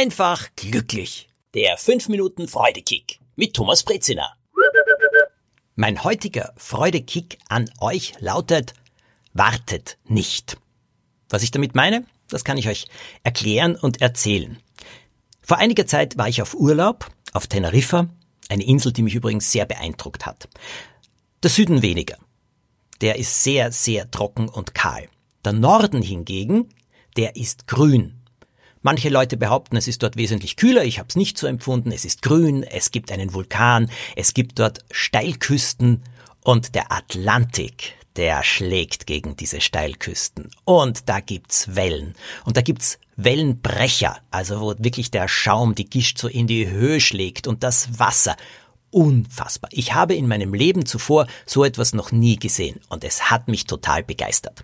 Einfach 0.00 0.46
glücklich. 0.54 1.28
Der 1.54 1.76
5 1.76 2.08
Minuten 2.08 2.46
Freudekick 2.46 3.18
mit 3.34 3.54
Thomas 3.54 3.82
Brezina. 3.82 4.32
Mein 5.74 6.04
heutiger 6.04 6.52
Freudekick 6.56 7.36
an 7.48 7.68
euch 7.80 8.12
lautet, 8.20 8.74
wartet 9.32 9.98
nicht. 10.04 10.56
Was 11.30 11.42
ich 11.42 11.50
damit 11.50 11.74
meine, 11.74 12.06
das 12.28 12.44
kann 12.44 12.58
ich 12.58 12.68
euch 12.68 12.86
erklären 13.24 13.74
und 13.74 14.00
erzählen. 14.00 14.60
Vor 15.42 15.56
einiger 15.56 15.88
Zeit 15.88 16.16
war 16.16 16.28
ich 16.28 16.42
auf 16.42 16.54
Urlaub 16.54 17.10
auf 17.32 17.48
Teneriffa, 17.48 18.06
eine 18.48 18.64
Insel, 18.64 18.92
die 18.92 19.02
mich 19.02 19.16
übrigens 19.16 19.50
sehr 19.50 19.66
beeindruckt 19.66 20.26
hat. 20.26 20.48
Der 21.42 21.50
Süden 21.50 21.82
weniger. 21.82 22.18
Der 23.00 23.18
ist 23.18 23.42
sehr, 23.42 23.72
sehr 23.72 24.08
trocken 24.12 24.48
und 24.48 24.76
kahl. 24.76 25.08
Der 25.44 25.54
Norden 25.54 26.02
hingegen, 26.02 26.68
der 27.16 27.34
ist 27.34 27.66
grün. 27.66 28.14
Manche 28.82 29.08
Leute 29.08 29.36
behaupten, 29.36 29.76
es 29.76 29.88
ist 29.88 30.02
dort 30.02 30.16
wesentlich 30.16 30.56
kühler, 30.56 30.84
ich 30.84 30.98
habe 30.98 31.08
es 31.08 31.16
nicht 31.16 31.36
so 31.36 31.46
empfunden, 31.46 31.90
es 31.90 32.04
ist 32.04 32.22
grün, 32.22 32.62
es 32.62 32.90
gibt 32.90 33.10
einen 33.10 33.34
Vulkan, 33.34 33.90
es 34.14 34.34
gibt 34.34 34.58
dort 34.58 34.84
Steilküsten 34.90 36.02
und 36.44 36.74
der 36.74 36.92
Atlantik, 36.92 37.94
der 38.16 38.42
schlägt 38.44 39.06
gegen 39.06 39.36
diese 39.36 39.60
Steilküsten. 39.60 40.50
Und 40.64 41.08
da 41.08 41.20
gibt's 41.20 41.74
Wellen. 41.74 42.14
Und 42.44 42.56
da 42.56 42.62
gibt's 42.62 42.98
Wellenbrecher, 43.16 44.18
also 44.30 44.60
wo 44.60 44.74
wirklich 44.78 45.10
der 45.10 45.28
Schaum 45.28 45.74
die 45.74 45.90
Gischt 45.90 46.18
so 46.18 46.28
in 46.28 46.46
die 46.46 46.68
Höhe 46.68 47.00
schlägt 47.00 47.46
und 47.46 47.62
das 47.64 47.98
Wasser. 47.98 48.36
Unfassbar. 48.90 49.70
Ich 49.72 49.92
habe 49.92 50.14
in 50.14 50.28
meinem 50.28 50.54
Leben 50.54 50.86
zuvor 50.86 51.26
so 51.44 51.64
etwas 51.64 51.92
noch 51.92 52.12
nie 52.12 52.36
gesehen 52.36 52.80
und 52.88 53.04
es 53.04 53.30
hat 53.30 53.48
mich 53.48 53.66
total 53.66 54.02
begeistert. 54.02 54.62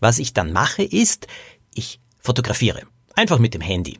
Was 0.00 0.18
ich 0.18 0.32
dann 0.32 0.52
mache 0.52 0.82
ist, 0.82 1.26
ich 1.74 2.00
fotografiere. 2.18 2.82
Einfach 3.16 3.38
mit 3.38 3.54
dem 3.54 3.60
Handy. 3.60 3.98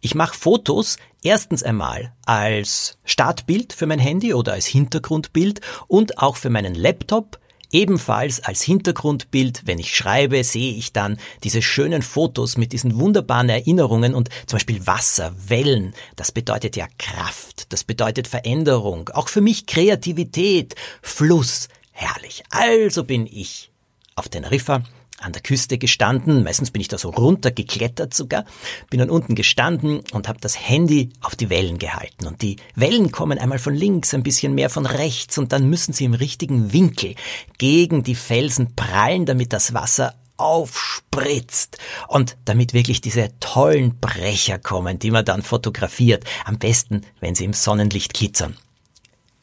Ich 0.00 0.14
mache 0.14 0.38
Fotos 0.38 0.96
erstens 1.22 1.62
einmal 1.62 2.14
als 2.24 2.98
Startbild 3.04 3.72
für 3.72 3.86
mein 3.86 3.98
Handy 3.98 4.32
oder 4.32 4.52
als 4.52 4.66
Hintergrundbild 4.66 5.60
und 5.86 6.18
auch 6.18 6.36
für 6.36 6.50
meinen 6.50 6.74
Laptop. 6.74 7.38
Ebenfalls 7.70 8.42
als 8.42 8.62
Hintergrundbild, 8.62 9.66
wenn 9.66 9.78
ich 9.78 9.94
schreibe, 9.94 10.42
sehe 10.42 10.72
ich 10.72 10.94
dann 10.94 11.18
diese 11.44 11.60
schönen 11.60 12.00
Fotos 12.00 12.56
mit 12.56 12.72
diesen 12.72 12.98
wunderbaren 12.98 13.50
Erinnerungen 13.50 14.14
und 14.14 14.30
zum 14.46 14.56
Beispiel 14.56 14.86
Wasser, 14.86 15.34
Wellen, 15.48 15.92
das 16.16 16.32
bedeutet 16.32 16.76
ja 16.76 16.86
Kraft, 16.96 17.70
das 17.70 17.84
bedeutet 17.84 18.26
Veränderung, 18.26 19.10
auch 19.10 19.28
für 19.28 19.42
mich 19.42 19.66
Kreativität, 19.66 20.76
Fluss, 21.02 21.68
herrlich. 21.92 22.42
Also 22.48 23.04
bin 23.04 23.26
ich 23.26 23.70
auf 24.14 24.30
Teneriffa 24.30 24.82
an 25.20 25.32
der 25.32 25.42
Küste 25.42 25.78
gestanden, 25.78 26.42
meistens 26.44 26.70
bin 26.70 26.80
ich 26.80 26.88
da 26.88 26.98
so 26.98 27.10
runtergeklettert 27.10 28.14
sogar, 28.14 28.44
bin 28.90 29.00
dann 29.00 29.10
unten 29.10 29.34
gestanden 29.34 30.00
und 30.12 30.28
habe 30.28 30.40
das 30.40 30.58
Handy 30.58 31.10
auf 31.20 31.36
die 31.36 31.50
Wellen 31.50 31.78
gehalten. 31.78 32.26
Und 32.26 32.42
die 32.42 32.56
Wellen 32.74 33.10
kommen 33.10 33.38
einmal 33.38 33.58
von 33.58 33.74
links, 33.74 34.14
ein 34.14 34.22
bisschen 34.22 34.54
mehr 34.54 34.70
von 34.70 34.86
rechts 34.86 35.38
und 35.38 35.52
dann 35.52 35.68
müssen 35.68 35.92
sie 35.92 36.04
im 36.04 36.14
richtigen 36.14 36.72
Winkel 36.72 37.14
gegen 37.58 38.02
die 38.02 38.14
Felsen 38.14 38.74
prallen, 38.74 39.26
damit 39.26 39.52
das 39.52 39.74
Wasser 39.74 40.14
aufspritzt 40.36 41.78
und 42.06 42.36
damit 42.44 42.72
wirklich 42.72 43.00
diese 43.00 43.30
tollen 43.40 43.98
Brecher 43.98 44.58
kommen, 44.58 44.98
die 44.98 45.10
man 45.10 45.24
dann 45.24 45.42
fotografiert. 45.42 46.24
Am 46.44 46.58
besten, 46.58 47.02
wenn 47.20 47.34
sie 47.34 47.44
im 47.44 47.52
Sonnenlicht 47.52 48.14
glitzern. 48.14 48.56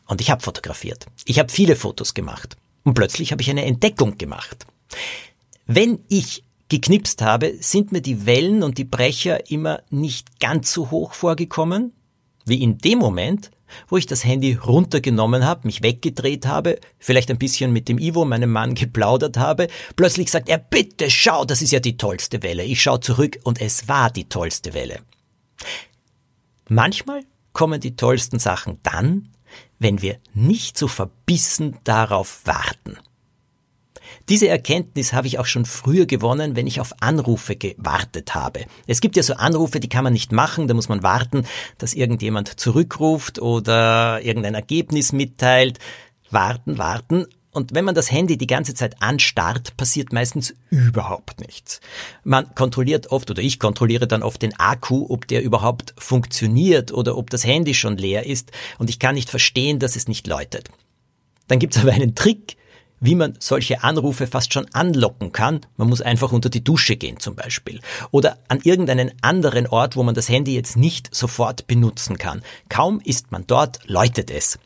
Und 0.08 0.22
ich 0.22 0.32
habe 0.32 0.42
fotografiert. 0.42 1.06
Ich 1.26 1.40
habe 1.40 1.52
viele 1.52 1.76
Fotos 1.76 2.14
gemacht. 2.14 2.56
Und 2.84 2.94
plötzlich 2.94 3.32
habe 3.32 3.42
ich 3.42 3.50
eine 3.50 3.66
Entdeckung 3.66 4.18
gemacht. 4.18 4.66
Wenn 5.66 6.00
ich 6.10 6.44
geknipst 6.70 7.22
habe, 7.22 7.56
sind 7.60 7.92
mir 7.92 8.02
die 8.02 8.26
Wellen 8.26 8.64
und 8.64 8.78
die 8.78 8.84
Brecher 8.86 9.50
immer 9.50 9.82
nicht 9.90 10.40
ganz 10.40 10.72
so 10.72 10.92
hoch 10.92 11.14
vorgekommen, 11.14 11.94
wie 12.46 12.62
in 12.62 12.78
dem 12.78 13.00
Moment, 13.00 13.52
wo 13.88 13.98
ich 13.98 14.06
das 14.06 14.24
Handy 14.24 14.54
runtergenommen 14.54 15.44
habe, 15.44 15.66
mich 15.66 15.82
weggedreht 15.82 16.46
habe, 16.46 16.80
vielleicht 17.00 17.32
ein 17.32 17.40
bisschen 17.40 17.74
mit 17.74 17.90
dem 17.90 17.98
Ivo, 17.98 18.26
meinem 18.26 18.52
Mann, 18.52 18.76
geplaudert 18.76 19.38
habe, 19.38 19.68
plötzlich 19.96 20.30
sagt 20.30 20.50
er, 20.50 20.60
bitte 20.60 21.10
schau, 21.10 21.46
das 21.46 21.62
ist 21.62 21.72
ja 21.72 21.80
die 21.80 21.98
tollste 21.98 22.44
Welle. 22.44 22.64
Ich 22.64 22.82
schau 22.82 22.98
zurück 22.98 23.40
und 23.44 23.62
es 23.62 23.88
war 23.88 24.12
die 24.12 24.30
tollste 24.30 24.74
Welle. 24.74 25.00
Manchmal 26.68 27.24
kommen 27.54 27.80
die 27.80 27.96
tollsten 27.96 28.40
Sachen 28.40 28.80
dann, 28.84 29.30
wenn 29.80 30.02
wir 30.02 30.18
nicht 30.34 30.78
so 30.78 30.88
verbissen 30.88 31.78
darauf 31.84 32.42
warten. 32.46 32.98
Diese 34.30 34.48
Erkenntnis 34.48 35.14
habe 35.14 35.28
ich 35.28 35.40
auch 35.40 35.46
schon 35.46 35.66
früher 35.66 36.06
gewonnen, 36.06 36.56
wenn 36.56 36.68
ich 36.68 36.80
auf 36.80 36.94
Anrufe 37.02 37.56
gewartet 37.56 38.36
habe. 38.36 38.66
Es 38.88 39.02
gibt 39.02 39.16
ja 39.16 39.24
so 39.24 39.36
Anrufe, 39.36 39.80
die 39.80 39.90
kann 39.90 40.04
man 40.04 40.14
nicht 40.14 40.32
machen, 40.32 40.68
da 40.68 40.74
muss 40.74 40.90
man 40.90 41.04
warten, 41.04 41.46
dass 41.78 41.94
irgendjemand 41.94 42.60
zurückruft 42.60 43.40
oder 43.40 44.22
irgendein 44.22 44.56
Ergebnis 44.56 45.12
mitteilt. 45.12 45.80
Warten, 46.32 46.78
warten. 46.78 47.28
Und 47.56 47.74
wenn 47.74 47.86
man 47.86 47.96
das 47.96 48.12
Handy 48.12 48.38
die 48.38 48.48
ganze 48.48 48.74
Zeit 48.74 49.02
anstarrt, 49.02 49.78
passiert 49.78 50.12
meistens 50.12 50.54
überhaupt 50.72 51.40
nichts. 51.40 51.80
Man 52.26 52.54
kontrolliert 52.54 53.12
oft 53.12 53.32
oder 53.32 53.42
ich 53.42 53.60
kontrolliere 53.60 54.08
dann 54.08 54.24
oft 54.24 54.42
den 54.42 54.60
Akku, 54.60 55.06
ob 55.08 55.26
der 55.30 55.42
überhaupt 55.42 55.94
funktioniert 55.98 56.92
oder 56.92 57.18
ob 57.18 57.30
das 57.30 57.46
Handy 57.46 57.74
schon 57.74 57.96
leer 57.96 58.26
ist 58.26 58.52
und 58.78 58.90
ich 58.90 59.00
kann 59.00 59.16
nicht 59.16 59.30
verstehen, 59.30 59.80
dass 59.80 59.96
es 59.96 60.10
nicht 60.10 60.28
läutet. 60.28 60.70
Dann 61.48 61.60
gibt 61.60 61.78
es 61.78 61.82
aber 61.82 61.94
einen 61.94 62.14
Trick, 62.14 62.58
wie 63.00 63.16
man 63.16 63.36
solche 63.40 63.84
Anrufe 63.84 64.28
fast 64.28 64.54
schon 64.54 64.68
anlocken 64.74 65.32
kann. 65.32 65.62
Man 65.78 65.90
muss 65.90 66.02
einfach 66.02 66.32
unter 66.32 66.50
die 66.50 66.64
Dusche 66.64 66.96
gehen 66.96 67.20
zum 67.20 67.36
Beispiel. 67.36 67.82
Oder 68.12 68.38
an 68.48 68.60
irgendeinen 68.64 69.12
anderen 69.22 69.68
Ort, 69.68 69.96
wo 69.96 70.04
man 70.04 70.16
das 70.16 70.30
Handy 70.30 70.56
jetzt 70.56 70.78
nicht 70.78 71.14
sofort 71.14 71.68
benutzen 71.68 72.18
kann. 72.18 72.42
Kaum 72.70 73.00
ist 73.04 73.32
man 73.32 73.46
dort, 73.48 73.80
läutet 73.88 74.32
es. 74.32 74.60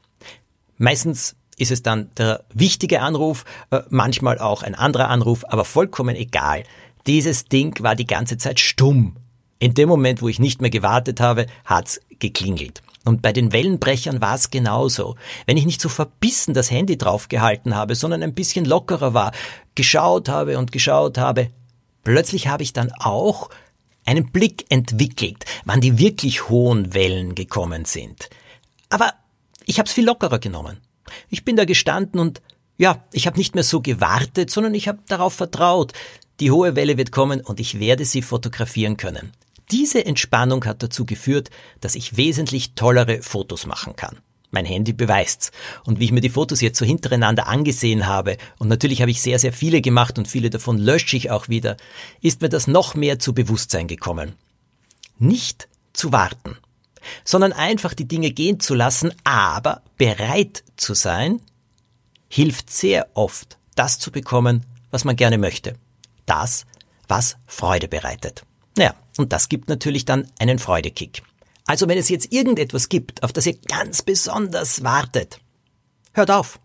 Meistens 0.77 1.35
ist 1.57 1.71
es 1.71 1.83
dann 1.83 2.09
der 2.17 2.43
wichtige 2.53 3.01
Anruf, 3.01 3.43
äh, 3.71 3.81
manchmal 3.89 4.39
auch 4.39 4.63
ein 4.63 4.75
anderer 4.75 5.09
Anruf, 5.09 5.43
aber 5.47 5.65
vollkommen 5.65 6.15
egal. 6.15 6.63
Dieses 7.05 7.45
Ding 7.45 7.77
war 7.81 7.95
die 7.95 8.07
ganze 8.07 8.37
Zeit 8.37 8.59
stumm. 8.59 9.17
In 9.59 9.73
dem 9.73 9.89
Moment, 9.89 10.21
wo 10.21 10.29
ich 10.29 10.39
nicht 10.39 10.61
mehr 10.61 10.69
gewartet 10.69 11.19
habe, 11.19 11.47
hat's 11.65 11.99
geklingelt. 12.19 12.81
Und 13.05 13.21
bei 13.21 13.31
den 13.31 13.53
Wellenbrechern 13.53 14.21
war 14.21 14.35
es 14.35 14.49
genauso. 14.49 15.15
Wenn 15.45 15.57
ich 15.57 15.65
nicht 15.65 15.81
so 15.81 15.89
verbissen 15.89 16.53
das 16.53 16.69
Handy 16.69 16.97
draufgehalten 16.97 17.75
habe, 17.75 17.95
sondern 17.95 18.23
ein 18.23 18.33
bisschen 18.33 18.65
lockerer 18.65 19.13
war, 19.13 19.31
geschaut 19.75 20.29
habe 20.29 20.57
und 20.57 20.71
geschaut 20.71 21.17
habe, 21.17 21.49
plötzlich 22.03 22.47
habe 22.47 22.63
ich 22.63 22.73
dann 22.73 22.91
auch 22.91 23.49
einen 24.05 24.31
Blick 24.31 24.65
entwickelt, 24.69 25.45
wann 25.65 25.81
die 25.81 25.97
wirklich 25.97 26.49
hohen 26.49 26.93
Wellen 26.93 27.35
gekommen 27.35 27.85
sind. 27.85 28.29
Aber 28.89 29.13
ich 29.65 29.79
habe 29.79 29.87
es 29.87 29.93
viel 29.93 30.05
lockerer 30.05 30.39
genommen. 30.39 30.79
Ich 31.29 31.45
bin 31.45 31.55
da 31.55 31.65
gestanden 31.65 32.19
und 32.19 32.41
ja, 32.77 33.03
ich 33.11 33.27
habe 33.27 33.37
nicht 33.37 33.55
mehr 33.55 33.63
so 33.63 33.81
gewartet, 33.81 34.49
sondern 34.49 34.73
ich 34.73 34.87
habe 34.87 34.99
darauf 35.07 35.33
vertraut. 35.33 35.93
Die 36.39 36.51
hohe 36.51 36.75
Welle 36.75 36.97
wird 36.97 37.11
kommen 37.11 37.41
und 37.41 37.59
ich 37.59 37.79
werde 37.79 38.05
sie 38.05 38.21
fotografieren 38.21 38.97
können. 38.97 39.31
Diese 39.71 40.05
Entspannung 40.05 40.65
hat 40.65 40.81
dazu 40.81 41.05
geführt, 41.05 41.49
dass 41.79 41.95
ich 41.95 42.17
wesentlich 42.17 42.73
tollere 42.73 43.21
Fotos 43.21 43.65
machen 43.65 43.95
kann. 43.95 44.17
Mein 44.51 44.65
Handy 44.65 44.93
beweist's. 44.93 45.51
Und 45.83 45.99
wie 45.99 46.05
ich 46.05 46.11
mir 46.11 46.21
die 46.21 46.29
Fotos 46.29 46.61
jetzt 46.61 46.79
so 46.79 46.85
hintereinander 46.85 47.47
angesehen 47.47 48.07
habe, 48.07 48.37
und 48.57 48.67
natürlich 48.67 49.01
habe 49.01 49.11
ich 49.11 49.21
sehr, 49.21 49.37
sehr 49.37 49.53
viele 49.53 49.81
gemacht 49.81 50.17
und 50.17 50.27
viele 50.27 50.49
davon 50.49 50.79
lösche 50.79 51.15
ich 51.17 51.29
auch 51.29 51.49
wieder, 51.49 51.77
ist 52.21 52.41
mir 52.41 52.49
das 52.49 52.65
noch 52.65 52.95
mehr 52.95 53.19
zu 53.19 53.33
Bewusstsein 53.33 53.87
gekommen. 53.87 54.33
Nicht 55.19 55.69
zu 55.93 56.11
warten, 56.11 56.57
sondern 57.23 57.53
einfach 57.53 57.93
die 57.93 58.07
Dinge 58.07 58.31
gehen 58.31 58.59
zu 58.59 58.73
lassen, 58.73 59.13
aber 59.23 59.83
bereit 59.97 60.63
zu 60.77 60.95
sein, 60.95 61.41
hilft 62.27 62.71
sehr 62.71 63.07
oft, 63.13 63.59
das 63.75 63.99
zu 63.99 64.11
bekommen, 64.11 64.65
was 64.89 65.03
man 65.03 65.15
gerne 65.15 65.37
möchte. 65.37 65.75
Das, 66.25 66.65
was 67.07 67.37
Freude 67.45 67.87
bereitet. 67.87 68.43
Naja, 68.79 68.95
und 69.17 69.33
das 69.33 69.49
gibt 69.49 69.67
natürlich 69.67 70.05
dann 70.05 70.31
einen 70.39 70.57
Freudekick. 70.57 71.21
Also 71.65 71.89
wenn 71.89 71.97
es 71.97 72.07
jetzt 72.07 72.31
irgendetwas 72.31 72.87
gibt, 72.87 73.23
auf 73.23 73.33
das 73.33 73.45
ihr 73.45 73.57
ganz 73.67 74.03
besonders 74.03 74.85
wartet, 74.85 75.41
hört 76.13 76.31
auf. 76.31 76.61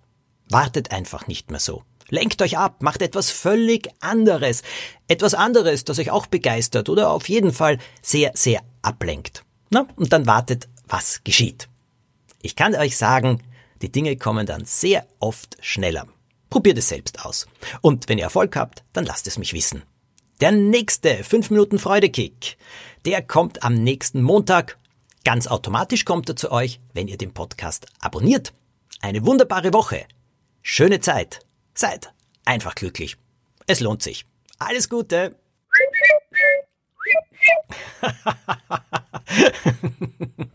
Wartet 0.49 0.93
einfach 0.93 1.27
nicht 1.27 1.51
mehr 1.51 1.59
so. 1.59 1.83
Lenkt 2.11 2.41
euch 2.41 2.57
ab, 2.57 2.85
macht 2.85 3.03
etwas 3.03 3.33
völlig 3.33 3.89
anderes. 3.99 4.63
Etwas 5.09 5.35
anderes, 5.35 5.83
das 5.83 5.99
euch 5.99 6.13
auch 6.13 6.27
begeistert 6.27 6.89
oder 6.89 7.11
auf 7.11 7.29
jeden 7.29 7.53
Fall 7.53 7.79
sehr, 8.01 8.31
sehr 8.35 8.61
ablenkt. 8.83 9.43
Na, 9.71 9.89
und 9.97 10.13
dann 10.13 10.29
wartet, 10.29 10.69
was 10.87 11.25
geschieht. 11.25 11.69
Ich 12.43 12.55
kann 12.55 12.77
euch 12.77 12.97
sagen, 12.97 13.43
die 13.83 13.91
Dinge 13.91 14.17
kommen 14.17 14.47
dann 14.47 14.67
sehr 14.67 15.05
oft 15.19 15.57
schneller. 15.61 16.07
Probiert 16.49 16.79
es 16.79 16.91
selbst 16.91 17.25
aus. 17.25 17.49
Und 17.81 18.09
wenn 18.09 18.19
ihr 18.19 18.25
Erfolg 18.25 18.55
habt, 18.55 18.85
dann 18.93 19.05
lasst 19.05 19.27
es 19.27 19.37
mich 19.37 19.53
wissen. 19.53 19.83
Der 20.41 20.51
nächste 20.51 21.23
5 21.23 21.51
Minuten 21.51 21.79
Freudekick, 21.79 22.57
der 23.05 23.23
kommt 23.23 23.63
am 23.63 23.75
nächsten 23.75 24.21
Montag. 24.21 24.79
Ganz 25.25 25.47
automatisch 25.47 26.05
kommt 26.05 26.29
er 26.29 26.35
zu 26.35 26.51
euch, 26.51 26.81
wenn 26.93 27.07
ihr 27.07 27.17
den 27.17 27.33
Podcast 27.33 27.87
abonniert. 28.01 28.53
Eine 29.01 29.25
wunderbare 29.25 29.73
Woche. 29.73 30.07
Schöne 30.61 30.99
Zeit. 30.99 31.39
Seid 31.73 32.13
einfach 32.45 32.75
glücklich. 32.75 33.17
Es 33.69 33.79
lohnt 33.79 34.03
sich. 34.03 34.27
Alles 34.59 34.89
Gute. 34.89 35.37